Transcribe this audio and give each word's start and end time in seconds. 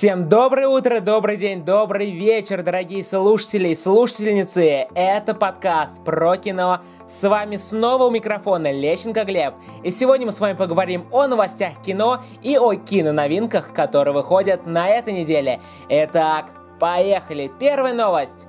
Всем 0.00 0.30
доброе 0.30 0.66
утро, 0.66 1.00
добрый 1.00 1.36
день, 1.36 1.62
добрый 1.62 2.10
вечер, 2.10 2.62
дорогие 2.62 3.04
слушатели 3.04 3.68
и 3.68 3.76
слушательницы. 3.76 4.86
Это 4.94 5.34
подкаст 5.34 6.02
про 6.02 6.38
кино. 6.38 6.80
С 7.06 7.28
вами 7.28 7.56
снова 7.56 8.04
у 8.04 8.10
микрофона 8.10 8.72
Лещенко 8.72 9.24
Глеб. 9.24 9.52
И 9.84 9.90
сегодня 9.90 10.24
мы 10.24 10.32
с 10.32 10.40
вами 10.40 10.56
поговорим 10.56 11.06
о 11.12 11.26
новостях 11.26 11.82
кино 11.84 12.24
и 12.40 12.56
о 12.56 12.76
киноновинках, 12.76 13.74
которые 13.74 14.14
выходят 14.14 14.66
на 14.66 14.88
этой 14.88 15.12
неделе. 15.12 15.60
Итак, 15.90 16.46
поехали. 16.78 17.52
Первая 17.60 17.92
новость. 17.92 18.46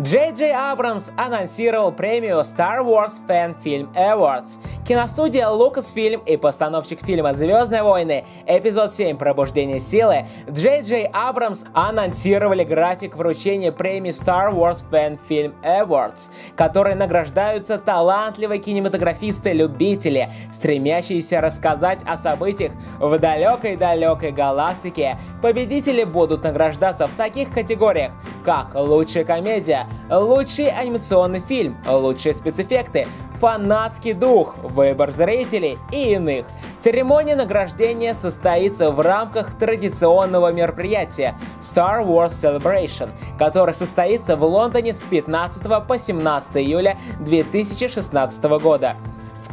Джей 0.00 0.32
Джей 0.32 0.54
Абрамс 0.54 1.10
анонсировал 1.18 1.92
премию 1.92 2.38
Star 2.40 2.82
Wars 2.82 3.20
Fan 3.28 3.54
Film 3.62 3.92
Awards. 3.94 4.58
Киностудия 4.88 5.46
Lucasfilm 5.48 6.24
и 6.24 6.38
постановщик 6.38 7.04
фильма 7.04 7.34
«Звездные 7.34 7.82
войны» 7.82 8.24
эпизод 8.46 8.90
7 8.90 9.18
«Пробуждение 9.18 9.80
силы» 9.80 10.24
Джей 10.50 10.80
Джей 10.80 11.10
Абрамс 11.12 11.64
анонсировали 11.74 12.64
график 12.64 13.16
вручения 13.16 13.70
премии 13.70 14.12
Star 14.12 14.50
Wars 14.50 14.82
Fan 14.90 15.18
Film 15.28 15.52
Awards, 15.62 16.30
которые 16.56 16.96
награждаются 16.96 17.76
талантливые 17.76 18.60
кинематографисты-любители, 18.60 20.30
стремящиеся 20.54 21.42
рассказать 21.42 22.00
о 22.06 22.16
событиях 22.16 22.72
в 22.98 23.18
далекой-далекой 23.18 24.32
галактике. 24.32 25.18
Победители 25.42 26.04
будут 26.04 26.44
награждаться 26.44 27.06
в 27.06 27.14
таких 27.16 27.52
категориях, 27.52 28.12
как 28.42 28.74
лучшая 28.74 29.24
комедия, 29.24 29.81
лучший 30.10 30.68
анимационный 30.68 31.40
фильм, 31.40 31.76
лучшие 31.86 32.34
спецэффекты, 32.34 33.06
фанатский 33.40 34.12
дух, 34.12 34.56
выбор 34.58 35.10
зрителей 35.10 35.78
и 35.90 36.12
иных. 36.12 36.46
Церемония 36.78 37.34
награждения 37.34 38.14
состоится 38.14 38.90
в 38.90 39.00
рамках 39.00 39.58
традиционного 39.58 40.52
мероприятия 40.52 41.36
Star 41.60 42.06
Wars 42.06 42.28
Celebration, 42.28 43.10
которое 43.38 43.72
состоится 43.72 44.36
в 44.36 44.44
Лондоне 44.44 44.94
с 44.94 45.02
15 45.02 45.86
по 45.86 45.98
17 45.98 46.56
июля 46.56 46.98
2016 47.20 48.44
года. 48.62 48.96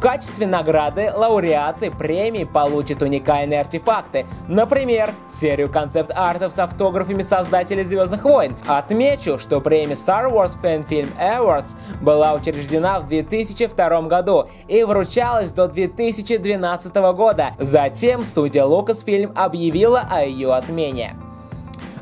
В 0.00 0.02
качестве 0.02 0.46
награды 0.46 1.12
лауреаты 1.14 1.90
премии 1.90 2.44
получат 2.44 3.02
уникальные 3.02 3.60
артефакты, 3.60 4.24
например, 4.48 5.12
серию 5.28 5.70
концепт-артов 5.70 6.54
с 6.54 6.58
автографами 6.58 7.20
создателей 7.22 7.84
Звездных 7.84 8.24
войн. 8.24 8.56
Отмечу, 8.66 9.38
что 9.38 9.60
премия 9.60 9.92
Star 9.92 10.32
Wars 10.32 10.58
Fan 10.58 10.88
Film 10.88 11.10
Awards 11.20 11.76
была 12.00 12.32
учреждена 12.32 13.00
в 13.00 13.08
2002 13.08 14.02
году 14.04 14.48
и 14.68 14.82
вручалась 14.84 15.52
до 15.52 15.68
2012 15.68 16.94
года. 17.12 17.52
Затем 17.58 18.24
студия 18.24 18.64
Lucasfilm 18.64 19.34
объявила 19.34 20.08
о 20.10 20.24
ее 20.24 20.54
отмене. 20.54 21.14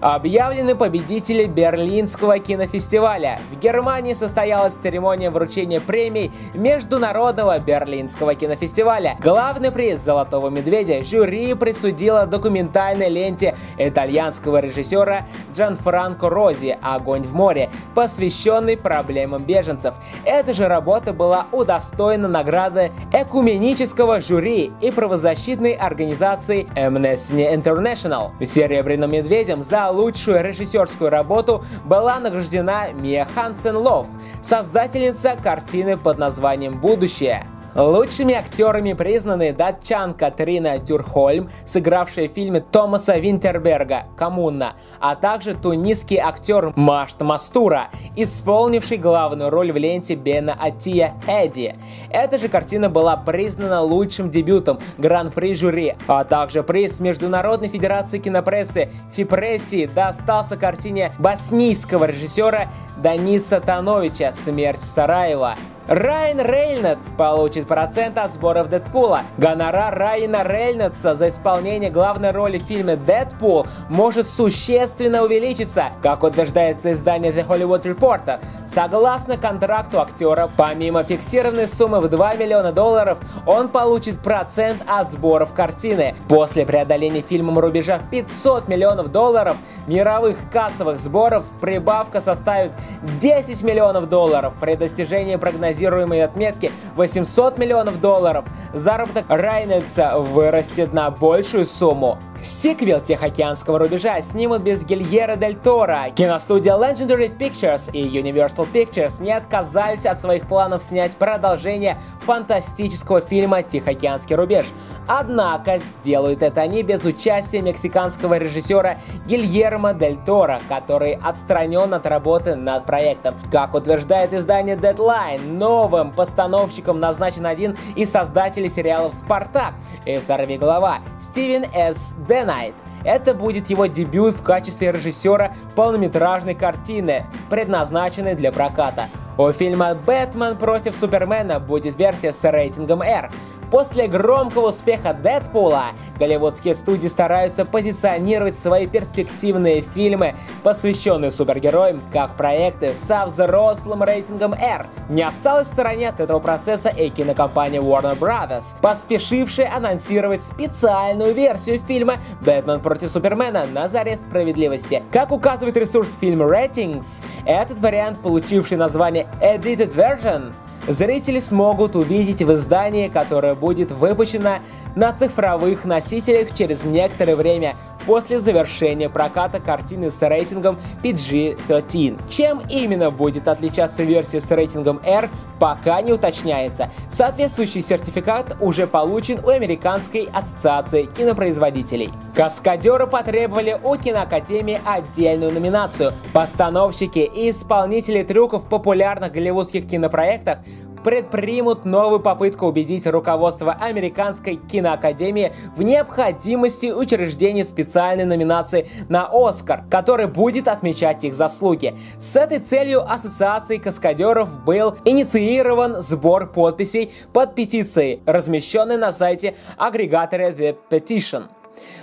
Объявлены 0.00 0.76
победители 0.76 1.46
Берлинского 1.46 2.38
кинофестиваля. 2.38 3.40
В 3.50 3.58
Германии 3.58 4.14
состоялась 4.14 4.74
церемония 4.74 5.30
вручения 5.30 5.80
премий 5.80 6.30
Международного 6.54 7.58
Берлинского 7.58 8.34
кинофестиваля. 8.36 9.16
Главный 9.20 9.72
приз 9.72 10.00
«Золотого 10.00 10.50
медведя» 10.50 11.02
жюри 11.02 11.54
присудило 11.54 12.26
документальной 12.26 13.08
ленте 13.08 13.56
итальянского 13.76 14.58
режиссера 14.60 15.26
Джанфранко 15.52 16.28
Рози 16.28 16.78
«Огонь 16.80 17.22
в 17.22 17.34
море», 17.34 17.68
посвященной 17.96 18.76
проблемам 18.76 19.42
беженцев. 19.42 19.94
Эта 20.24 20.54
же 20.54 20.68
работа 20.68 21.12
была 21.12 21.46
удостоена 21.50 22.28
награды 22.28 22.92
экуменического 23.12 24.20
жюри 24.20 24.72
и 24.80 24.92
правозащитной 24.92 25.72
организации 25.72 26.68
Amnesty 26.76 27.52
International. 27.52 28.30
Серебряным 28.44 29.10
медведем 29.10 29.64
за 29.64 29.87
лучшую 29.90 30.42
режиссерскую 30.42 31.10
работу 31.10 31.64
была 31.84 32.18
награждена 32.18 32.92
Мия 32.92 33.26
Хансен 33.34 33.76
Лов, 33.76 34.06
создательница 34.42 35.36
картины 35.42 35.96
под 35.96 36.18
названием 36.18 36.80
«Будущее». 36.80 37.46
Лучшими 37.78 38.34
актерами 38.34 38.92
признаны 38.92 39.52
датчан 39.52 40.12
Катрина 40.12 40.80
Дюрхольм, 40.80 41.48
сыгравшая 41.64 42.28
в 42.28 42.32
фильме 42.32 42.58
Томаса 42.60 43.18
Винтерберга 43.18 44.06
«Коммуна», 44.16 44.72
а 44.98 45.14
также 45.14 45.54
тунисский 45.54 46.16
актер 46.16 46.72
Машт 46.74 47.20
Мастура, 47.20 47.90
исполнивший 48.16 48.96
главную 48.96 49.50
роль 49.50 49.70
в 49.70 49.76
ленте 49.76 50.16
Бена 50.16 50.58
Атия 50.60 51.14
«Эдди». 51.28 51.76
Эта 52.10 52.40
же 52.40 52.48
картина 52.48 52.90
была 52.90 53.16
признана 53.16 53.80
лучшим 53.80 54.28
дебютом 54.28 54.80
Гран-при 54.98 55.54
жюри, 55.54 55.94
а 56.08 56.24
также 56.24 56.64
приз 56.64 56.98
Международной 56.98 57.68
Федерации 57.68 58.18
кинопрессы 58.18 58.90
Фипрессии 59.12 59.86
достался 59.86 60.56
картине 60.56 61.12
боснийского 61.20 62.06
режиссера 62.06 62.72
Даниса 62.96 63.60
Тановича 63.60 64.32
«Смерть 64.32 64.82
в 64.82 64.88
Сараево». 64.88 65.54
Райан 65.88 66.38
Рейнольдс 66.38 67.06
получит 67.16 67.66
процент 67.66 68.18
от 68.18 68.34
сборов 68.34 68.68
Дэдпула. 68.68 69.22
Гонорар 69.38 69.96
Райана 69.96 70.42
Рейнольдса 70.44 71.14
за 71.14 71.30
исполнение 71.30 71.88
главной 71.88 72.30
роли 72.30 72.58
в 72.58 72.64
фильме 72.64 72.96
«Дэдпул» 72.96 73.66
может 73.88 74.28
существенно 74.28 75.22
увеличиться, 75.22 75.84
как 76.02 76.24
утверждает 76.24 76.84
издание 76.84 77.32
The 77.32 77.46
Hollywood 77.46 77.84
Reporter. 77.84 78.38
Согласно 78.66 79.38
контракту 79.38 79.98
актера, 80.02 80.50
помимо 80.58 81.04
фиксированной 81.04 81.66
суммы 81.66 82.02
в 82.02 82.08
2 82.10 82.34
миллиона 82.34 82.70
долларов, 82.70 83.16
он 83.46 83.68
получит 83.68 84.18
процент 84.18 84.82
от 84.86 85.10
сборов 85.10 85.54
картины. 85.54 86.14
После 86.28 86.66
преодоления 86.66 87.22
фильмом 87.22 87.58
рубежа 87.58 87.98
в 87.98 88.10
500 88.10 88.68
миллионов 88.68 89.10
долларов 89.10 89.56
мировых 89.86 90.36
кассовых 90.52 91.00
сборов 91.00 91.46
прибавка 91.62 92.20
составит 92.20 92.72
10 93.20 93.62
миллионов 93.62 94.10
долларов 94.10 94.52
при 94.60 94.74
достижении 94.74 95.36
прогнозируемого 95.36 95.77
прогнозируемой 95.78 96.24
отметки 96.24 96.72
800 96.96 97.58
миллионов 97.58 98.00
долларов, 98.00 98.44
заработок 98.74 99.24
Райнольдса 99.28 100.18
вырастет 100.18 100.92
на 100.92 101.10
большую 101.10 101.64
сумму. 101.64 102.18
Сиквел 102.42 103.00
Тихоокеанского 103.00 103.80
рубежа 103.80 104.22
снимут 104.22 104.62
без 104.62 104.84
Гильера 104.84 105.34
Дель 105.36 105.56
Торо. 105.56 106.10
Киностудия 106.14 106.74
Legendary 106.74 107.36
Pictures 107.36 107.90
и 107.92 108.06
Universal 108.06 108.68
Pictures 108.72 109.20
не 109.20 109.32
отказались 109.32 110.06
от 110.06 110.20
своих 110.20 110.46
планов 110.46 110.84
снять 110.84 111.12
продолжение 111.12 111.98
фантастического 112.20 113.20
фильма 113.20 113.62
«Тихоокеанский 113.62 114.36
рубеж». 114.36 114.66
Однако 115.08 115.78
сделают 115.78 116.42
это 116.42 116.60
они 116.60 116.82
без 116.82 117.02
участия 117.04 117.62
мексиканского 117.62 118.36
режиссера 118.36 118.98
Гильермо 119.26 119.94
Дель 119.94 120.18
Торо, 120.24 120.60
который 120.68 121.14
отстранен 121.14 121.94
от 121.94 122.06
работы 122.06 122.54
над 122.54 122.84
проектом. 122.84 123.34
Как 123.50 123.74
утверждает 123.74 124.34
издание 124.34 124.76
Deadline, 124.76 125.40
новым 125.50 126.12
постановщиком 126.12 127.00
назначен 127.00 127.46
один 127.46 127.76
из 127.96 128.10
создателей 128.10 128.68
сериалов 128.68 129.14
«Спартак» 129.14 129.72
и 130.04 130.20
«Сорвиголова» 130.20 130.98
Стивен 131.18 131.64
С. 131.74 132.14
Денайт. 132.28 132.74
Это 133.04 133.32
будет 133.32 133.70
его 133.70 133.86
дебют 133.86 134.34
в 134.34 134.42
качестве 134.42 134.92
режиссера 134.92 135.54
полнометражной 135.74 136.54
картины, 136.54 137.24
предназначенной 137.48 138.34
для 138.34 138.52
проката. 138.52 139.08
У 139.38 139.50
фильма 139.52 139.94
«Бэтмен 139.94 140.56
против 140.56 140.94
Супермена» 140.94 141.60
будет 141.60 141.96
версия 141.96 142.32
с 142.32 142.50
рейтингом 142.50 143.02
R. 143.02 143.30
После 143.70 144.08
громкого 144.08 144.68
успеха 144.68 145.12
Дэдпула 145.12 145.88
голливудские 146.18 146.74
студии 146.74 147.08
стараются 147.08 147.64
позиционировать 147.64 148.54
свои 148.54 148.86
перспективные 148.86 149.82
фильмы, 149.82 150.34
посвященные 150.62 151.30
супергероям, 151.30 152.00
как 152.12 152.36
проекты 152.36 152.94
со 152.96 153.26
взрослым 153.26 154.02
рейтингом 154.02 154.54
R. 154.54 154.86
Не 155.08 155.22
осталось 155.22 155.68
в 155.68 155.70
стороне 155.70 156.08
от 156.08 156.20
этого 156.20 156.38
процесса 156.38 156.88
и 156.88 157.10
кинокомпания 157.10 157.80
Warner 157.80 158.18
Brothers, 158.18 158.76
поспешившая 158.80 159.74
анонсировать 159.74 160.42
специальную 160.42 161.34
версию 161.34 161.78
фильма 161.78 162.16
«Бэтмен 162.40 162.80
против 162.80 163.10
Супермена» 163.10 163.66
на 163.66 163.88
заре 163.88 164.16
справедливости. 164.16 165.02
Как 165.12 165.30
указывает 165.30 165.76
ресурс 165.76 166.16
фильм 166.18 166.42
Ratings, 166.42 167.22
этот 167.44 167.80
вариант, 167.80 168.20
получивший 168.20 168.76
название 168.78 169.26
Edited 169.40 169.94
Version, 169.94 170.52
зрители 170.88 171.38
смогут 171.38 171.96
увидеть 171.96 172.42
в 172.42 172.52
издании, 172.54 173.08
которое 173.08 173.54
будет 173.54 173.90
выпущено 173.90 174.58
на 174.96 175.12
цифровых 175.12 175.84
носителях 175.84 176.54
через 176.54 176.84
некоторое 176.84 177.36
время 177.36 177.76
после 178.06 178.40
завершения 178.40 179.08
проката 179.08 179.60
картины 179.60 180.10
с 180.10 180.20
рейтингом 180.22 180.78
PG-13. 181.02 182.28
Чем 182.28 182.62
именно 182.68 183.10
будет 183.10 183.48
отличаться 183.48 184.02
версия 184.02 184.40
с 184.40 184.50
рейтингом 184.50 185.00
R, 185.04 185.28
пока 185.58 186.00
не 186.02 186.12
уточняется. 186.12 186.90
Соответствующий 187.10 187.82
сертификат 187.82 188.56
уже 188.60 188.86
получен 188.86 189.44
у 189.44 189.48
Американской 189.48 190.28
ассоциации 190.32 191.04
кинопроизводителей. 191.04 192.12
Каскадеры 192.34 193.06
потребовали 193.06 193.78
у 193.82 193.96
киноакадемии 193.96 194.80
отдельную 194.84 195.52
номинацию. 195.52 196.12
Постановщики 196.32 197.18
и 197.18 197.50
исполнители 197.50 198.22
трюков 198.22 198.64
в 198.64 198.68
популярных 198.68 199.32
голливудских 199.32 199.88
кинопроектах 199.88 200.58
предпримут 201.08 201.86
новую 201.86 202.20
попытку 202.20 202.66
убедить 202.66 203.06
руководство 203.06 203.72
Американской 203.72 204.56
киноакадемии 204.56 205.54
в 205.74 205.82
необходимости 205.82 206.92
учреждения 206.92 207.64
специальной 207.64 208.26
номинации 208.26 208.90
на 209.08 209.26
Оскар, 209.32 209.84
который 209.90 210.26
будет 210.26 210.68
отмечать 210.68 211.24
их 211.24 211.32
заслуги. 211.32 211.96
С 212.20 212.36
этой 212.36 212.58
целью 212.58 213.10
Ассоциацией 213.10 213.80
каскадеров 213.80 214.62
был 214.66 214.96
инициирован 215.06 216.02
сбор 216.02 216.52
подписей 216.52 217.10
под 217.32 217.54
петицией, 217.54 218.20
размещенной 218.26 218.98
на 218.98 219.10
сайте 219.10 219.54
агрегатора 219.78 220.50
The 220.50 220.76
Petition. 220.90 221.44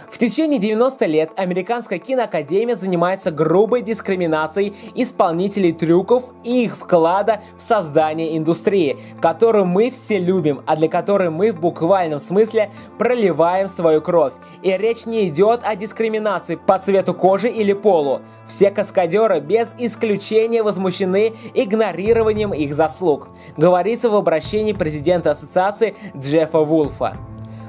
В 0.10 0.18
течение 0.18 0.60
90 0.60 1.06
лет 1.07 1.31
Американская 1.36 2.00
киноакадемия 2.00 2.75
занимается 2.75 3.31
грубой 3.31 3.81
дискриминацией 3.81 4.74
исполнителей 4.94 5.74
трюков 5.74 6.25
и 6.44 6.63
их 6.63 6.77
вклада 6.77 7.42
в 7.57 7.62
создание 7.62 8.38
индустрии, 8.38 8.98
которую 9.22 9.66
мы 9.66 9.89
все 9.89 10.18
любим, 10.18 10.62
а 10.66 10.75
для 10.75 10.88
которой 10.88 11.30
мы 11.30 11.51
в 11.51 11.60
буквальном 11.60 12.19
смысле 12.19 12.72
проливаем 12.98 13.68
свою 13.68 14.01
кровь. 14.01 14.33
И 14.62 14.72
речь 14.72 15.06
не 15.06 15.27
идет 15.27 15.62
о 15.63 15.75
дискриминации 15.75 16.56
по 16.56 16.80
цвету 16.80 17.13
кожи 17.13 17.50
или 17.50 17.74
полу. 17.74 18.22
Все 18.48 18.72
каскадеры 18.72 19.39
без 19.39 19.74
исключения 19.77 20.63
возмущены 20.63 21.33
игнорированием 21.54 22.54
их 22.54 22.74
заслуг, 22.74 23.30
говорится 23.57 24.10
в 24.10 24.16
обращении 24.16 24.74
президента 24.74 25.31
ассоциации 25.31 25.95
Джеффа 26.16 26.60
Вулфа. 26.60 27.18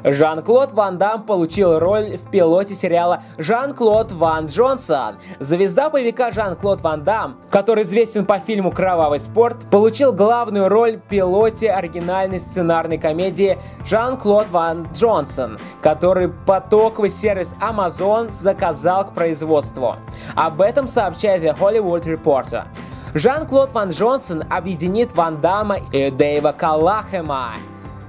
Жан-Клод 0.06 0.72
Ван 0.72 0.98
Дам 0.98 1.24
получил 1.24 1.80
роль 1.80 2.16
в 2.16 2.30
пилоте 2.30 2.76
сериала 2.76 3.24
«Жан-Клод 3.38 4.12
Ван 4.12 4.46
Джонсон». 4.46 5.16
Звезда 5.40 5.90
боевика 5.90 6.30
Жан-Клод 6.30 6.80
Ван 6.82 7.02
Дам, 7.02 7.40
который 7.50 7.82
известен 7.82 8.24
по 8.24 8.38
фильму 8.38 8.70
«Кровавый 8.70 9.18
спорт», 9.18 9.68
получил 9.68 10.12
главную 10.12 10.68
роль 10.68 10.98
в 10.98 11.00
пилоте 11.00 11.72
оригинальной 11.72 12.38
сценарной 12.38 12.98
комедии 12.98 13.58
«Жан-Клод 13.84 14.48
Ван 14.50 14.88
Джонсон», 14.94 15.58
который 15.82 16.28
потоковый 16.28 17.10
сервис 17.10 17.56
Amazon 17.60 18.30
заказал 18.30 19.06
к 19.06 19.12
производству. 19.12 19.96
Об 20.36 20.60
этом 20.60 20.86
сообщает 20.86 21.42
The 21.42 21.58
Hollywood 21.58 22.04
Reporter. 22.04 22.68
Жан-Клод 23.14 23.72
Ван 23.72 23.88
Джонсон 23.88 24.44
объединит 24.50 25.16
Ван 25.16 25.40
Дамма 25.40 25.78
и 25.90 26.10
Дэйва 26.10 26.52
Каллахема 26.52 27.54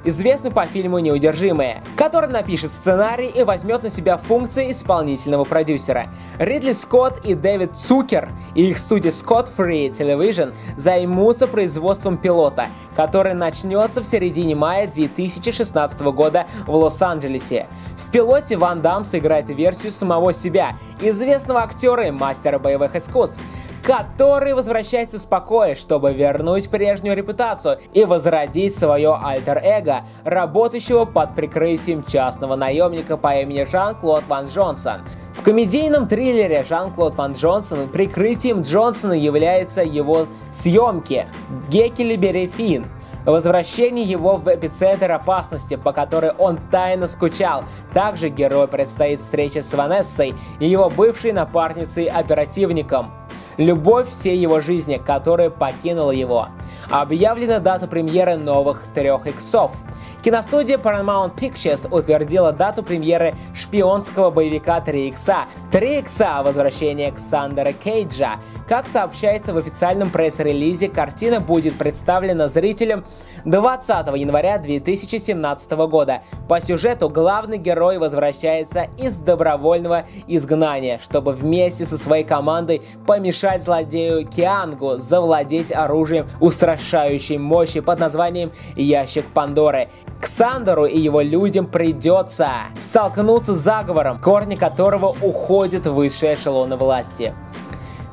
известный 0.08 0.52
по 0.52 0.66
фильму 0.66 1.00
«Неудержимые», 1.00 1.84
который 1.98 2.30
напишет 2.30 2.72
сценарий 2.72 3.28
и 3.28 3.44
возьмет 3.44 3.84
на 3.84 3.90
себя 3.90 4.16
функции 4.18 4.72
исполнительного 4.72 5.44
продюсера. 5.44 6.08
Ридли 6.40 6.72
Скотт 6.72 7.26
и 7.26 7.36
Дэвид 7.36 7.76
Цукер 7.76 8.30
и 8.56 8.70
их 8.70 8.78
студия 8.78 9.12
Scott 9.12 9.52
Free 9.56 9.92
Television 9.92 10.54
займутся 10.78 11.46
производством 11.46 12.18
пилота, 12.18 12.68
который 12.96 13.34
начнется 13.34 14.02
в 14.02 14.06
середине 14.06 14.56
мая 14.56 14.88
2016 14.88 16.00
года 16.00 16.48
в 16.66 16.74
Лос-Анджелесе. 16.74 17.68
В 17.98 18.10
пилоте 18.10 18.56
Ван 18.56 18.82
Дам 18.82 19.04
сыграет 19.04 19.50
версию 19.50 19.92
самого 19.92 20.32
себя, 20.32 20.78
известного 21.02 21.64
актера 21.64 22.08
и 22.08 22.12
мастера 22.12 22.60
боевых 22.60 22.96
искусств 22.96 23.42
который 23.88 24.54
возвращается 24.54 25.18
с 25.18 25.24
покоя, 25.24 25.74
чтобы 25.74 26.12
вернуть 26.12 26.70
прежнюю 26.70 27.16
репутацию 27.16 27.80
и 27.94 28.04
возродить 28.04 28.76
свое 28.76 29.18
альтер-эго, 29.18 30.02
работающего 30.26 31.06
под 31.06 31.36
прикрытием 31.36 32.04
частного 32.04 32.58
наемника 32.58 33.16
по 33.16 33.40
имени 33.40 33.64
Жан-Клод 33.64 34.26
Ван 34.28 34.48
Джонсон. 34.48 35.04
В 35.36 35.42
комедийном 35.42 36.10
триллере 36.10 36.66
Жан-Клод 36.68 37.16
Ван 37.16 37.32
Джонсон 37.32 37.88
прикрытием 37.88 38.64
Джонсона 38.64 39.14
является 39.14 39.84
его 39.84 40.28
съемки 40.52 41.26
«Геккелебери 41.70 42.48
Финн», 42.48 42.88
возвращение 43.24 44.04
его 44.04 44.36
в 44.36 44.54
эпицентр 44.54 45.14
опасности, 45.14 45.78
по 45.78 45.94
которой 45.94 46.32
он 46.32 46.60
тайно 46.72 47.08
скучал. 47.08 47.64
Также 47.94 48.28
герою 48.28 48.68
предстоит 48.68 49.22
встреча 49.22 49.62
с 49.62 49.74
Ванессой 49.74 50.36
и 50.60 50.68
его 50.68 50.90
бывшей 50.90 51.32
напарницей-оперативником 51.32 53.14
любовь 53.58 54.10
всей 54.10 54.38
его 54.38 54.60
жизни, 54.60 55.02
которая 55.04 55.50
покинула 55.50 56.12
его. 56.12 56.50
Объявлена 56.90 57.60
дата 57.60 57.86
премьеры 57.86 58.38
новых 58.38 58.84
трех 58.94 59.28
иксов. 59.28 59.72
Киностудия 60.24 60.78
Paramount 60.78 61.36
Pictures 61.36 61.88
утвердила 61.90 62.52
дату 62.52 62.82
премьеры 62.82 63.36
шпионского 63.54 64.30
боевика 64.30 64.82
3 64.82 65.10
икса. 65.10 65.46
3 65.72 66.00
икса– 66.00 66.42
возвращение 66.44 67.12
Ксандера 67.12 67.72
Кейджа. 67.72 68.40
Как 68.68 68.88
сообщается 68.88 69.54
в 69.54 69.58
официальном 69.58 70.10
пресс-релизе, 70.10 70.90
картина 70.90 71.40
будет 71.40 71.78
представлена 71.78 72.48
зрителям 72.48 73.06
20 73.46 73.90
января 74.18 74.58
2017 74.58 75.72
года. 75.72 76.22
По 76.50 76.60
сюжету 76.60 77.10
главный 77.10 77.58
герой 77.58 77.98
возвращается 77.98 78.88
из 78.98 79.18
добровольного 79.20 80.06
изгнания, 80.28 81.00
чтобы 81.02 81.34
вместе 81.34 81.86
со 81.86 81.98
своей 81.98 82.26
командой 82.26 82.82
помешать 83.06 83.64
злодею 83.64 84.28
Киангу 84.28 84.98
завладеть 84.98 85.72
оружием 85.72 86.28
устрашающей 86.78 87.38
мощи 87.38 87.80
под 87.80 88.00
названием 88.00 88.52
Ящик 88.76 89.26
Пандоры. 89.34 89.90
Ксандеру 90.22 90.86
и 90.86 90.98
его 90.98 91.22
людям 91.22 91.68
придется 91.68 92.50
столкнуться 92.80 93.56
с 93.56 93.60
заговором, 93.60 94.20
корни 94.20 94.56
которого 94.56 95.16
уходят 95.22 95.86
в 95.86 95.94
высшие 95.94 96.36
эшелоны 96.36 96.78
власти. 96.78 97.34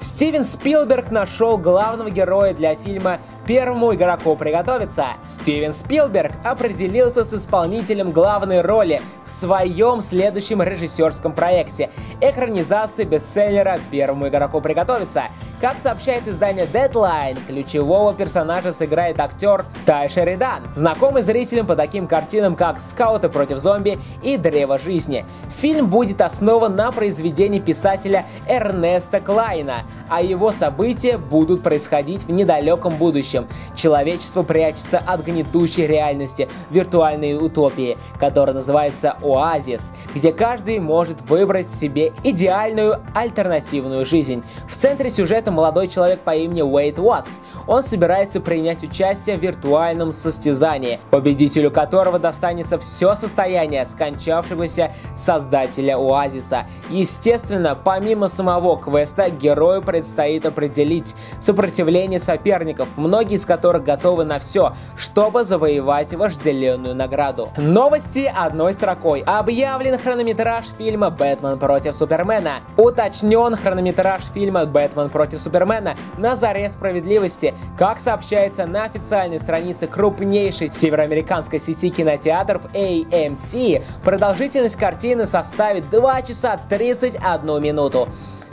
Стивен 0.01 0.45
Спилберг 0.45 1.11
нашел 1.11 1.57
главного 1.57 2.11
героя 2.11 2.53
для 2.53 2.75
фильма 2.75 3.21
первому 3.47 3.95
игроку 3.95 4.37
приготовиться. 4.37 5.07
Стивен 5.27 5.73
Спилберг 5.73 6.33
определился 6.45 7.25
с 7.25 7.35
исполнителем 7.35 8.13
главной 8.13 8.61
роли 8.61 9.03
в 9.25 9.31
своем 9.31 10.01
следующем 10.01 10.63
режиссерском 10.63 11.33
проекте– 11.33 11.91
экранизации 12.21 13.05
бестселлера 13.05 13.79
«Первому 13.91 14.29
игроку 14.29 14.61
приготовиться». 14.61 15.25
Как 15.61 15.79
сообщает 15.79 16.29
издание 16.29 16.67
Deadline, 16.67 17.39
ключевого 17.47 18.13
персонажа 18.13 18.73
сыграет 18.73 19.19
актер 19.21 19.65
Тай 19.87 20.09
Шеридан, 20.09 20.63
знакомый 20.75 21.23
зрителям 21.23 21.67
по 21.67 21.77
таким 21.77 22.07
картинам, 22.07 22.55
как 22.55 22.79
«Скауты 22.79 23.29
против 23.29 23.59
зомби» 23.59 23.99
и 24.23 24.37
«Древо 24.37 24.79
жизни». 24.79 25.25
Фильм 25.57 25.89
будет 25.89 26.21
основан 26.21 26.77
на 26.77 26.93
произведении 26.93 27.61
писателя 27.61 28.27
Эрнеста 28.47 29.21
Клайна, 29.21 29.85
а 30.09 30.23
его 30.23 30.53
события 30.53 31.17
будут 31.19 31.63
происходить 31.63 32.25
в 32.25 32.31
недалеком 32.31 32.97
будущем 32.97 33.34
будущем. 33.35 33.49
Человечество 33.75 34.43
прячется 34.43 34.99
от 34.99 35.25
гнетущей 35.25 35.87
реальности 35.87 36.49
виртуальной 36.71 37.37
утопии, 37.37 37.99
которая 38.19 38.55
называется 38.55 39.17
Оазис, 39.23 39.93
где 40.15 40.33
каждый 40.33 40.79
может 40.79 41.23
выбрать 41.23 41.69
себе 41.69 42.13
идеальную 42.23 43.01
альтернативную 43.15 44.07
жизнь. 44.07 44.43
В 44.69 44.77
центре 44.77 45.11
сюжета 45.11 45.51
молодой 45.51 45.89
человек 45.89 46.21
по 46.21 46.35
имени 46.35 46.63
Уэйт 46.63 46.99
Уотс. 46.99 47.39
Он 47.67 47.83
собирается 47.83 48.41
принять 48.41 48.83
участие 48.83 49.37
в 49.37 49.43
виртуальном 49.43 50.13
состязании, 50.13 51.01
победителю 51.11 51.71
которого 51.71 52.19
достанется 52.19 52.79
все 52.79 53.15
состояние 53.15 53.87
скончавшегося 53.87 54.93
создателя 55.17 55.97
Оазиса. 55.97 56.67
Естественно, 56.91 57.77
помимо 57.83 58.29
самого 58.29 58.79
квеста, 58.79 59.31
герою 59.31 59.83
предстоит 59.83 60.47
определить 60.47 61.15
сопротивление 61.41 62.21
соперников. 62.21 62.89
Многие 62.97 63.24
многие 63.25 63.37
из 63.37 63.47
которых 63.47 63.85
готовы 63.85 64.25
на 64.25 64.39
все, 64.39 64.75
чтобы 64.99 65.45
завоевать 65.45 66.13
вожделенную 66.13 66.95
награду. 66.95 67.49
Новости 67.57 68.31
одной 68.31 68.75
строкой. 68.75 69.23
Объявлен 69.23 69.99
хронометраж 69.99 70.67
фильма 70.77 71.09
«Бэтмен 71.09 71.59
против 71.59 71.97
Супермена». 71.97 72.61
Уточнен 72.77 73.57
хронометраж 73.57 74.25
фильма 74.35 74.67
«Бэтмен 74.67 75.09
против 75.09 75.41
Супермена» 75.41 75.97
на 76.19 76.37
заре 76.37 76.69
справедливости. 76.69 77.55
Как 77.79 77.99
сообщается 77.99 78.67
на 78.67 78.85
официальной 78.85 79.41
странице 79.41 79.87
крупнейшей 79.87 80.71
североамериканской 80.71 81.59
сети 81.59 81.89
кинотеатров 81.89 82.67
AMC, 82.75 83.83
продолжительность 84.05 84.77
картины 84.77 85.25
составит 85.25 85.89
2 85.89 86.23
часа 86.23 86.61
31 86.69 87.63
минуту. 87.63 88.07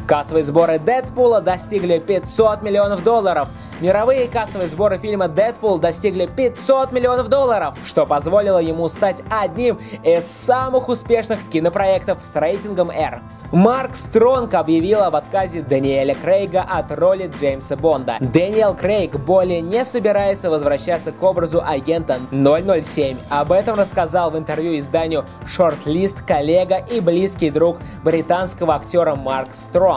Кассовые 0.08 0.44
сборы 0.44 0.80
Дэдпула 0.80 1.42
достигли 1.42 2.00
500 2.00 2.62
миллионов 2.62 3.04
долларов. 3.04 3.48
Мировые 3.82 4.28
кассовые 4.28 4.68
сборы 4.68 5.00
фильма 5.00 5.28
«Дэдпул» 5.28 5.80
достигли 5.80 6.28
500 6.28 6.92
миллионов 6.92 7.30
долларов, 7.30 7.76
что 7.86 8.06
позволило 8.06 8.60
ему 8.60 8.88
стать 8.90 9.24
одним 9.30 9.80
из 10.04 10.26
самых 10.26 10.88
успешных 10.88 11.40
кинопроектов 11.50 12.20
с 12.24 12.36
рейтингом 12.36 12.92
R. 12.92 13.22
Марк 13.52 13.96
Стронг 13.96 14.54
объявил 14.54 15.02
об 15.02 15.16
отказе 15.16 15.62
Даниэля 15.62 16.16
Крейга 16.16 16.62
от 16.62 16.90
роли 16.92 17.30
Джеймса 17.38 17.76
Бонда. 17.76 18.16
Дэниел 18.22 18.74
Крейг 18.76 19.18
более 19.18 19.60
не 19.60 19.84
собирается 19.84 20.50
возвращаться 20.50 21.12
к 21.12 21.22
образу 21.22 21.62
агента 21.62 22.20
007. 22.32 23.18
Об 23.30 23.52
этом 23.52 23.78
рассказал 23.78 24.32
в 24.32 24.38
интервью 24.38 24.80
изданию 24.80 25.26
Shortlist 25.46 26.26
коллега 26.26 26.78
и 26.78 27.02
близкий 27.02 27.50
друг 27.50 27.80
британского 28.06 28.76
актера 28.76 29.16
Марк 29.16 29.54
Стронг. 29.54 29.91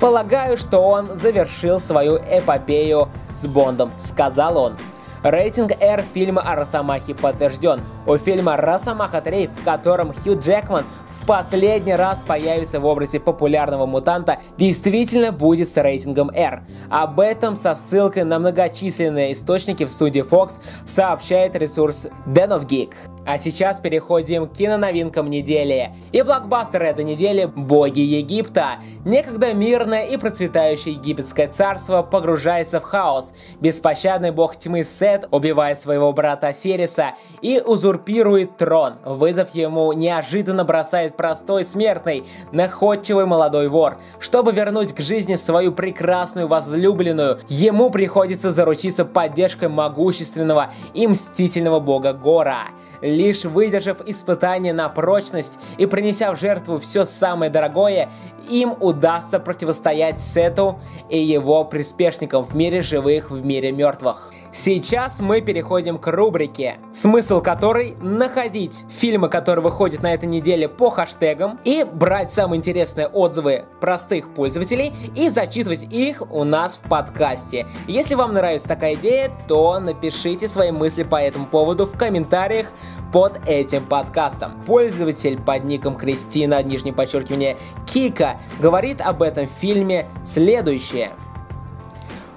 Полагаю, 0.00 0.56
что 0.56 0.78
он 0.78 1.16
завершил 1.16 1.80
свою 1.80 2.16
эпопею 2.16 3.08
с 3.34 3.46
Бондом, 3.46 3.92
сказал 3.98 4.58
он. 4.58 4.76
Рейтинг 5.22 5.72
R 5.80 6.04
фильма 6.14 6.42
о 6.42 6.56
Росомахе 6.56 7.14
подтвержден. 7.14 7.80
У 8.06 8.16
фильма 8.16 8.56
«Росомаха 8.56 9.18
3», 9.18 9.50
в 9.60 9.64
котором 9.64 10.12
Хью 10.12 10.36
Джекман 10.38 10.84
в 11.22 11.26
последний 11.26 11.94
раз 11.94 12.20
появится 12.26 12.80
в 12.80 12.86
образе 12.86 13.20
популярного 13.20 13.86
мутанта, 13.86 14.38
действительно 14.58 15.30
будет 15.30 15.68
с 15.68 15.80
рейтингом 15.80 16.30
R. 16.30 16.64
Об 16.90 17.20
этом 17.20 17.54
со 17.54 17.74
ссылкой 17.74 18.24
на 18.24 18.40
многочисленные 18.40 19.32
источники 19.32 19.84
в 19.84 19.90
студии 19.90 20.22
Fox 20.22 20.54
сообщает 20.84 21.54
ресурс 21.54 22.06
Den 22.26 22.48
of 22.48 22.66
Geek. 22.66 22.94
А 23.24 23.38
сейчас 23.38 23.78
переходим 23.78 24.48
к 24.48 24.52
киноновинкам 24.56 25.30
недели. 25.30 25.94
И 26.10 26.22
блокбастер 26.22 26.82
этой 26.82 27.04
недели– 27.04 27.44
«Боги 27.54 28.00
Египта». 28.00 28.80
Некогда 29.04 29.54
мирное 29.54 30.06
и 30.06 30.16
процветающее 30.16 30.94
египетское 30.94 31.46
царство 31.46 32.02
погружается 32.02 32.80
в 32.80 32.82
хаос. 32.82 33.32
Беспощадный 33.60 34.32
бог 34.32 34.56
тьмы 34.56 34.82
Сет 34.82 35.28
убивает 35.30 35.78
своего 35.78 36.12
брата 36.12 36.48
Осириса 36.48 37.12
и 37.42 37.62
узурпирует 37.64 38.56
трон. 38.56 38.94
Вызов 39.04 39.54
ему 39.54 39.92
неожиданно 39.92 40.64
бросает 40.64 41.11
простой 41.16 41.64
смертный, 41.64 42.24
находчивый 42.52 43.26
молодой 43.26 43.68
вор. 43.68 43.96
Чтобы 44.18 44.52
вернуть 44.52 44.92
к 44.92 45.00
жизни 45.00 45.36
свою 45.36 45.72
прекрасную 45.72 46.48
возлюбленную, 46.48 47.38
ему 47.48 47.90
приходится 47.90 48.50
заручиться 48.50 49.04
поддержкой 49.04 49.68
могущественного 49.68 50.72
и 50.94 51.06
мстительного 51.06 51.80
бога 51.80 52.12
Гора. 52.12 52.68
Лишь 53.00 53.44
выдержав 53.44 54.00
испытание 54.06 54.72
на 54.72 54.88
прочность 54.88 55.58
и 55.78 55.86
принеся 55.86 56.32
в 56.32 56.38
жертву 56.38 56.78
все 56.78 57.04
самое 57.04 57.50
дорогое, 57.50 58.10
им 58.48 58.74
удастся 58.80 59.38
противостоять 59.38 60.20
Сету 60.20 60.80
и 61.08 61.18
его 61.18 61.64
приспешникам 61.64 62.44
в 62.44 62.54
мире 62.54 62.82
живых, 62.82 63.30
в 63.30 63.44
мире 63.44 63.72
мертвых. 63.72 64.32
Сейчас 64.54 65.20
мы 65.20 65.40
переходим 65.40 65.96
к 65.96 66.08
рубрике, 66.08 66.76
смысл 66.92 67.40
которой 67.40 67.96
находить 68.02 68.84
фильмы, 68.90 69.30
которые 69.30 69.64
выходят 69.64 70.02
на 70.02 70.12
этой 70.12 70.26
неделе 70.26 70.68
по 70.68 70.90
хэштегам 70.90 71.58
и 71.64 71.84
брать 71.84 72.30
самые 72.30 72.58
интересные 72.58 73.06
отзывы 73.06 73.64
простых 73.80 74.34
пользователей 74.34 74.92
и 75.16 75.30
зачитывать 75.30 75.84
их 75.84 76.22
у 76.30 76.44
нас 76.44 76.76
в 76.76 76.86
подкасте. 76.86 77.66
Если 77.88 78.14
вам 78.14 78.34
нравится 78.34 78.68
такая 78.68 78.94
идея, 78.94 79.30
то 79.48 79.80
напишите 79.80 80.46
свои 80.48 80.70
мысли 80.70 81.02
по 81.02 81.16
этому 81.16 81.46
поводу 81.46 81.86
в 81.86 81.96
комментариях 81.96 82.66
под 83.10 83.40
этим 83.48 83.86
подкастом. 83.86 84.62
Пользователь 84.66 85.40
под 85.40 85.64
ником 85.64 85.96
Кристина, 85.96 86.62
нижнее 86.62 86.92
подчеркивание, 86.92 87.56
Кика, 87.90 88.38
говорит 88.60 89.00
об 89.00 89.22
этом 89.22 89.46
фильме 89.46 90.08
следующее. 90.26 91.12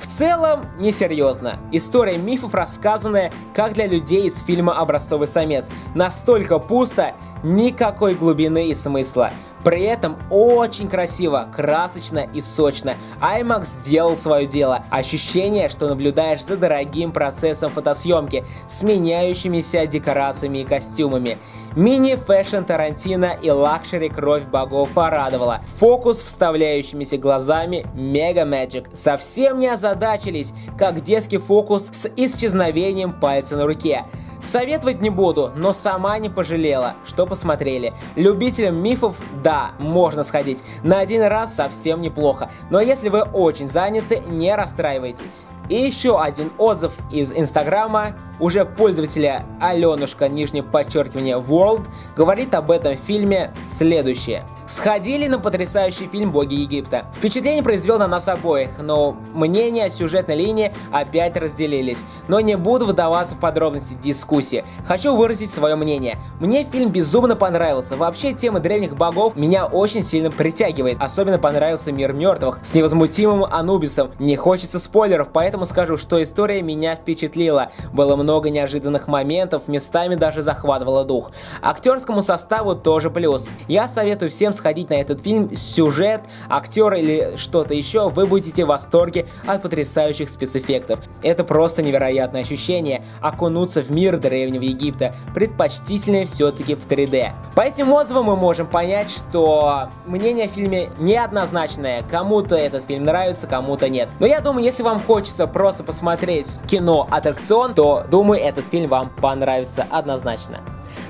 В 0.05 0.07
целом, 0.07 0.67
несерьезно. 0.77 1.57
История 1.71 2.19
мифов, 2.19 2.53
рассказанная 2.53 3.33
как 3.55 3.73
для 3.73 3.87
людей 3.87 4.27
из 4.27 4.39
фильма 4.43 4.77
«Образцовый 4.77 5.25
самец». 5.25 5.67
Настолько 5.95 6.59
пусто, 6.59 7.15
никакой 7.43 8.13
глубины 8.13 8.67
и 8.67 8.75
смысла. 8.75 9.31
При 9.63 9.81
этом 9.81 10.15
очень 10.29 10.87
красиво, 10.89 11.49
красочно 11.51 12.19
и 12.19 12.39
сочно. 12.41 12.93
IMAX 13.19 13.65
сделал 13.65 14.15
свое 14.15 14.45
дело. 14.45 14.85
Ощущение, 14.91 15.69
что 15.69 15.87
наблюдаешь 15.87 16.45
за 16.45 16.55
дорогим 16.55 17.11
процессом 17.11 17.71
фотосъемки 17.71 18.45
с 18.67 18.83
меняющимися 18.83 19.87
декорациями 19.87 20.59
и 20.59 20.65
костюмами. 20.65 21.39
Мини- 21.75 22.12
fashion 22.12 22.63
Тарантино 22.63 23.37
и 23.41 23.49
luxury 23.49 24.07
Кровь 24.07 24.45
Богов 24.45 24.91
порадовала. 24.93 25.59
Фокус 25.77 26.23
вставляющимися 26.23 27.17
глазами 27.17 27.85
Мега 27.93 28.43
Magic. 28.43 28.95
Совсем 28.95 29.59
не 29.59 29.67
озадачились, 29.67 30.53
как 30.77 31.01
детский 31.01 31.37
фокус 31.37 31.89
с 31.91 32.09
исчезновением 32.15 33.11
пальца 33.11 33.57
на 33.57 33.65
руке. 33.65 34.05
Советовать 34.41 35.01
не 35.01 35.09
буду, 35.09 35.51
но 35.55 35.73
сама 35.73 36.17
не 36.19 36.29
пожалела, 36.29 36.93
что 37.05 37.25
посмотрели. 37.25 37.93
Любителям 38.15 38.75
мифов, 38.75 39.19
да, 39.43 39.71
можно 39.79 40.23
сходить. 40.23 40.63
На 40.83 40.99
один 40.99 41.23
раз 41.23 41.55
совсем 41.55 41.99
неплохо. 41.99 42.49
Но 42.69 42.79
если 42.79 43.09
вы 43.09 43.23
очень 43.23 43.67
заняты, 43.67 44.19
не 44.19 44.55
расстраивайтесь. 44.55 45.47
И 45.69 45.75
еще 45.75 46.21
один 46.21 46.51
отзыв 46.57 46.93
из 47.11 47.31
Инстаграма 47.31 48.15
уже 48.39 48.65
пользователя 48.65 49.45
Аленушка, 49.59 50.27
нижнее 50.27 50.63
подчеркивание, 50.63 51.37
World, 51.37 51.87
говорит 52.15 52.53
об 52.53 52.71
этом 52.71 52.95
фильме 52.95 53.53
следующее. 53.69 54.45
Сходили 54.67 55.27
на 55.27 55.39
потрясающий 55.39 56.07
фильм 56.07 56.31
«Боги 56.31 56.55
Египта». 56.55 57.05
Впечатление 57.15 57.63
произвел 57.63 57.99
на 57.99 58.07
нас 58.07 58.27
обоих, 58.27 58.69
но 58.81 59.15
мнения 59.33 59.85
о 59.85 59.89
сюжетной 59.89 60.35
линии 60.35 60.73
опять 60.91 61.37
разделились. 61.37 62.03
Но 62.27 62.39
не 62.39 62.57
буду 62.57 62.85
вдаваться 62.85 63.35
в 63.35 63.39
подробности 63.39 63.93
дискуссии. 63.93 64.65
Хочу 64.85 65.15
выразить 65.15 65.51
свое 65.51 65.75
мнение. 65.75 66.17
Мне 66.39 66.63
фильм 66.63 66.89
безумно 66.89 67.35
понравился. 67.35 67.95
Вообще 67.95 68.33
тема 68.33 68.59
древних 68.59 68.97
богов 68.97 69.35
меня 69.35 69.67
очень 69.67 70.03
сильно 70.03 70.31
притягивает. 70.31 70.97
Особенно 70.99 71.37
понравился 71.37 71.91
мир 71.91 72.11
мертвых 72.11 72.59
с 72.63 72.73
невозмутимым 72.73 73.45
Анубисом. 73.45 74.11
Не 74.17 74.35
хочется 74.35 74.79
спойлеров, 74.79 75.29
поэтому 75.31 75.54
скажу, 75.63 75.95
что 75.95 76.21
история 76.21 76.61
меня 76.61 76.97
впечатлила. 76.97 77.71
Было 77.93 78.17
много 78.17 78.49
неожиданных 78.49 79.07
моментов, 79.07 79.69
местами 79.69 80.15
даже 80.15 80.41
захватывало 80.41 81.05
дух. 81.05 81.31
Актерскому 81.61 82.21
составу 82.21 82.75
тоже 82.75 83.09
плюс. 83.09 83.47
Я 83.69 83.87
советую 83.87 84.29
всем 84.29 84.51
сходить 84.51 84.89
на 84.89 84.95
этот 84.95 85.21
фильм, 85.21 85.55
сюжет, 85.55 86.21
актер 86.49 86.93
или 86.95 87.37
что-то 87.37 87.73
еще, 87.73 88.09
вы 88.09 88.25
будете 88.25 88.65
в 88.65 88.67
восторге 88.67 89.27
от 89.47 89.61
потрясающих 89.61 90.29
спецэффектов. 90.29 90.99
Это 91.21 91.43
просто 91.43 91.81
невероятное 91.81 92.41
ощущение 92.41 93.05
окунуться 93.21 93.81
в 93.81 93.91
мир 93.91 94.17
древнего 94.17 94.63
Египта, 94.63 95.15
предпочтительнее 95.33 96.25
все-таки 96.25 96.75
в 96.75 96.87
3D. 96.87 97.31
По 97.55 97.61
этим 97.61 97.93
отзывам 97.93 98.25
мы 98.25 98.35
можем 98.35 98.67
понять, 98.67 99.09
что 99.09 99.89
мнение 100.05 100.45
о 100.45 100.47
фильме 100.49 100.89
неоднозначное. 100.97 102.03
Кому-то 102.09 102.55
этот 102.55 102.83
фильм 102.83 103.05
нравится, 103.05 103.47
кому-то 103.47 103.87
нет. 103.87 104.09
Но 104.19 104.25
я 104.25 104.39
думаю, 104.41 104.65
если 104.65 104.83
вам 104.83 104.99
хочется 104.99 105.44
просто 105.47 105.83
посмотреть 105.83 106.57
кино-аттракцион, 106.67 107.73
то 107.73 108.05
думаю, 108.09 108.41
этот 108.41 108.67
фильм 108.67 108.89
вам 108.89 109.09
понравится 109.09 109.85
однозначно. 109.89 110.61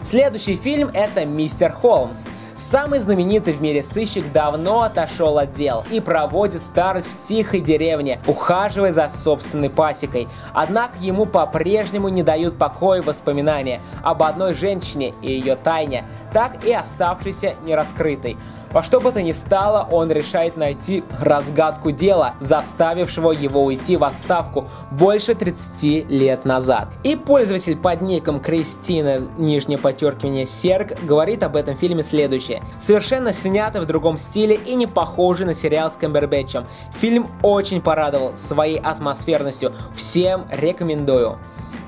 Следующий 0.01 0.55
фильм 0.55 0.89
это 0.93 1.25
«Мистер 1.25 1.71
Холмс». 1.71 2.27
Самый 2.57 2.99
знаменитый 2.99 3.53
в 3.53 3.61
мире 3.61 3.83
сыщик 3.83 4.31
давно 4.31 4.83
отошел 4.83 5.37
от 5.39 5.51
дел 5.51 5.83
и 5.91 5.99
проводит 5.99 6.63
старость 6.63 7.07
в 7.07 7.27
тихой 7.27 7.59
деревне, 7.59 8.21
ухаживая 8.27 8.93
за 8.93 9.09
собственной 9.09 9.69
пасекой. 9.69 10.29
Однако 10.53 10.97
ему 10.99 11.25
по-прежнему 11.25 12.07
не 12.07 12.23
дают 12.23 12.57
покоя 12.57 13.01
воспоминания 13.01 13.81
об 14.03 14.23
одной 14.23 14.53
женщине 14.53 15.13
и 15.21 15.33
ее 15.33 15.57
тайне, 15.57 16.05
так 16.31 16.63
и 16.63 16.71
оставшейся 16.71 17.55
нераскрытой. 17.65 18.37
Во 18.71 18.83
что 18.83 18.99
бы 18.99 19.13
то 19.13 19.21
ни 19.21 19.31
стало, 19.31 19.87
он 19.89 20.11
решает 20.11 20.57
найти 20.57 21.03
разгадку 21.21 21.91
дела, 21.91 22.33
заставившего 22.41 23.31
его 23.31 23.63
уйти 23.63 23.95
в 23.95 24.03
отставку 24.03 24.67
больше 24.91 25.33
30 25.33 26.09
лет 26.09 26.43
назад. 26.43 26.89
И 27.03 27.15
пользователь 27.15 27.77
под 27.77 28.01
ником 28.01 28.41
Кристина, 28.41 29.19
нижнее 29.37 29.77
подчеркивание 29.77 30.45
Серг, 30.45 31.01
говорит 31.03 31.43
об 31.43 31.55
этом 31.55 31.77
фильме 31.77 32.03
следующее. 32.03 32.44
Совершенно 32.79 33.33
снятый 33.33 33.81
в 33.81 33.85
другом 33.85 34.17
стиле 34.17 34.55
и 34.55 34.75
не 34.75 34.87
похожий 34.87 35.45
на 35.45 35.53
сериал 35.53 35.91
с 35.91 35.95
Камбербэтчем. 35.95 36.65
Фильм 36.97 37.27
очень 37.41 37.81
порадовал 37.81 38.37
своей 38.37 38.79
атмосферностью. 38.79 39.73
Всем 39.93 40.45
рекомендую. 40.51 41.39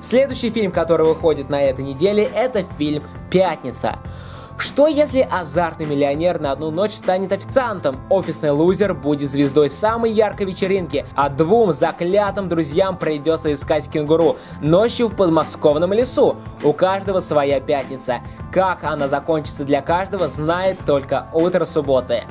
Следующий 0.02 0.50
фильм, 0.50 0.72
который 0.72 1.06
выходит 1.08 1.50
на 1.50 1.62
этой 1.62 1.84
неделе, 1.84 2.24
это 2.24 2.64
фильм 2.78 3.04
«Пятница». 3.32 3.98
Что 4.58 4.88
если 4.88 5.22
азартный 5.22 5.86
миллионер 5.86 6.40
на 6.40 6.52
одну 6.52 6.72
ночь 6.72 6.94
станет 6.94 7.32
официантом? 7.32 8.00
Офисный 8.10 8.50
лузер 8.50 8.96
будет 8.96 9.30
звездой 9.30 9.70
самой 9.70 10.12
яркой 10.12 10.48
вечеринки, 10.48 11.06
а 11.16 11.30
двум 11.30 11.74
заклятым 11.74 12.50
друзьям 12.50 12.98
придется 12.98 13.54
искать 13.54 13.88
кенгуру 13.88 14.38
ночью 14.60 15.10
в 15.10 15.16
подмосковном 15.16 15.94
лесу. 15.94 16.38
У 16.64 16.74
каждого 16.74 17.20
своя 17.20 17.60
пятница. 17.60 18.22
Как 18.52 18.84
она 18.84 19.08
закончится 19.08 19.64
для 19.64 19.82
каждого, 19.82 20.28
знает 20.28 20.80
только 20.88 21.28
утро 21.34 21.66
субботы. 21.66 22.24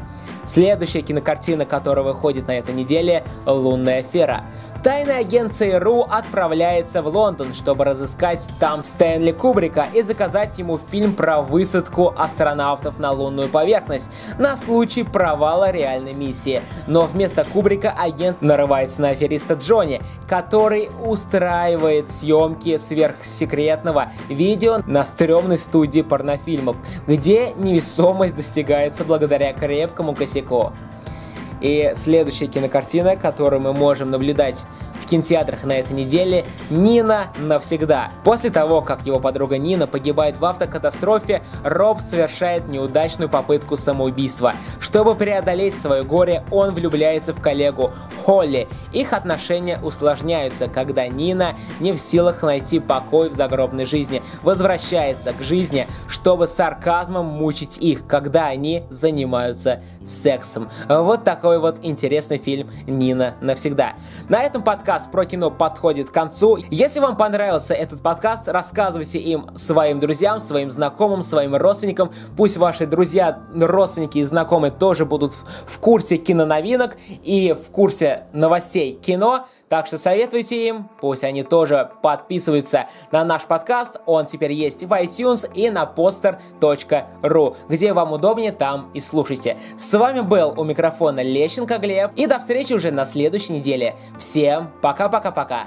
Следующая 0.46 1.02
кинокартина, 1.02 1.64
которая 1.64 2.04
выходит 2.04 2.46
на 2.48 2.58
этой 2.58 2.74
неделе– 2.74 3.24
«Лунная 3.46 3.98
афера». 3.98 4.44
Тайный 4.86 5.18
агент 5.18 5.52
ЦРУ 5.52 6.02
отправляется 6.02 7.02
в 7.02 7.08
Лондон, 7.08 7.54
чтобы 7.54 7.82
разыскать 7.82 8.48
там 8.60 8.84
Стэнли 8.84 9.32
Кубрика 9.32 9.88
и 9.92 10.02
заказать 10.02 10.56
ему 10.58 10.78
фильм 10.78 11.12
про 11.16 11.42
высадку 11.42 12.14
астронавтов 12.16 13.00
на 13.00 13.10
лунную 13.10 13.48
поверхность 13.48 14.08
на 14.38 14.56
случай 14.56 15.02
провала 15.02 15.72
реальной 15.72 16.12
миссии. 16.12 16.62
Но 16.86 17.06
вместо 17.06 17.42
Кубрика 17.42 17.90
агент 17.90 18.40
нарывается 18.42 19.02
на 19.02 19.08
афериста 19.08 19.54
Джонни, 19.54 20.00
который 20.28 20.88
устраивает 21.04 22.08
съемки 22.08 22.76
сверхсекретного 22.76 24.12
видео 24.28 24.82
на 24.86 25.04
стрёмной 25.04 25.58
студии 25.58 26.02
порнофильмов, 26.02 26.76
где 27.08 27.54
невесомость 27.54 28.36
достигается 28.36 29.02
благодаря 29.02 29.52
крепкому 29.52 30.14
косяку. 30.14 30.70
И 31.60 31.92
следующая 31.94 32.46
кинокартина, 32.46 33.16
которую 33.16 33.62
мы 33.62 33.72
можем 33.72 34.10
наблюдать 34.10 34.66
в 35.06 35.08
кинотеатрах 35.08 35.62
на 35.64 35.72
этой 35.72 35.92
неделе 35.92 36.44
«Нина 36.68 37.28
навсегда». 37.38 38.10
После 38.24 38.50
того, 38.50 38.82
как 38.82 39.06
его 39.06 39.20
подруга 39.20 39.56
Нина 39.56 39.86
погибает 39.86 40.38
в 40.38 40.44
автокатастрофе, 40.44 41.42
Роб 41.62 42.00
совершает 42.00 42.66
неудачную 42.68 43.28
попытку 43.28 43.76
самоубийства. 43.76 44.54
Чтобы 44.80 45.14
преодолеть 45.14 45.76
свое 45.76 46.02
горе, 46.02 46.44
он 46.50 46.74
влюбляется 46.74 47.32
в 47.32 47.40
коллегу 47.40 47.92
Холли. 48.24 48.66
Их 48.92 49.12
отношения 49.12 49.78
усложняются, 49.80 50.66
когда 50.66 51.06
Нина 51.06 51.54
не 51.78 51.92
в 51.92 51.98
силах 51.98 52.42
найти 52.42 52.80
покой 52.80 53.28
в 53.28 53.32
загробной 53.32 53.86
жизни, 53.86 54.22
возвращается 54.42 55.32
к 55.32 55.40
жизни, 55.40 55.86
чтобы 56.08 56.48
сарказмом 56.48 57.26
мучить 57.26 57.78
их, 57.78 58.08
когда 58.08 58.46
они 58.46 58.82
занимаются 58.90 59.82
сексом. 60.04 60.68
Вот 60.88 61.22
такой 61.22 61.60
вот 61.60 61.78
интересный 61.82 62.38
фильм 62.38 62.68
«Нина 62.88 63.36
навсегда». 63.40 63.94
На 64.28 64.42
этом 64.42 64.64
подкаст 64.64 64.95
про 65.04 65.24
кино 65.24 65.50
подходит 65.50 66.10
к 66.10 66.12
концу. 66.12 66.58
Если 66.70 67.00
вам 67.00 67.16
понравился 67.16 67.74
этот 67.74 68.02
подкаст, 68.02 68.48
рассказывайте 68.48 69.18
им 69.18 69.56
своим 69.56 70.00
друзьям, 70.00 70.40
своим 70.40 70.70
знакомым, 70.70 71.22
своим 71.22 71.54
родственникам. 71.54 72.10
Пусть 72.36 72.56
ваши 72.56 72.86
друзья, 72.86 73.40
родственники 73.54 74.18
и 74.18 74.24
знакомые 74.24 74.70
тоже 74.70 75.04
будут 75.04 75.34
в 75.66 75.78
курсе 75.78 76.16
киноновинок 76.16 76.96
и 77.22 77.54
в 77.54 77.70
курсе 77.70 78.24
новостей 78.32 78.94
кино. 78.94 79.46
Так 79.68 79.88
что 79.88 79.98
советуйте 79.98 80.68
им, 80.68 80.88
пусть 81.00 81.24
они 81.24 81.42
тоже 81.42 81.90
подписываются 82.02 82.86
на 83.10 83.24
наш 83.24 83.42
подкаст. 83.42 84.00
Он 84.06 84.26
теперь 84.26 84.52
есть 84.52 84.84
в 84.84 84.92
iTunes 84.92 85.50
и 85.52 85.70
на 85.70 85.84
poster.ru, 85.84 87.56
где 87.68 87.92
вам 87.92 88.12
удобнее, 88.12 88.52
там 88.52 88.90
и 88.94 89.00
слушайте. 89.00 89.58
С 89.76 89.92
вами 89.98 90.20
был 90.20 90.54
у 90.56 90.64
микрофона 90.64 91.20
Лещенко 91.20 91.78
Глеб, 91.78 92.12
и 92.14 92.26
до 92.26 92.38
встречи 92.38 92.72
уже 92.72 92.90
на 92.92 93.04
следующей 93.04 93.54
неделе. 93.54 93.96
Всем 94.18 94.70
пока-пока-пока. 94.86 95.66